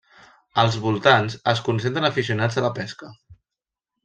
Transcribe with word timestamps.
Als 0.61 0.77
voltants 0.85 1.37
es 1.53 1.61
concentren 1.69 2.09
aficionats 2.11 2.59
a 2.63 2.67
la 2.69 2.73
pesca. 2.81 3.13